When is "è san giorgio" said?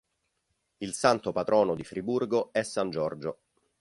2.53-3.41